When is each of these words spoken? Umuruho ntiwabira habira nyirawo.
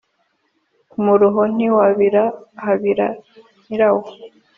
Umuruho 0.97 1.41
ntiwabira 1.55 2.23
habira 2.65 3.07
nyirawo. 3.67 4.03